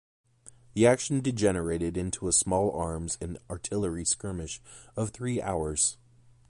[0.73, 4.59] The action degenerated into a small-arms and artillery skirmish
[4.95, 5.97] of three hours.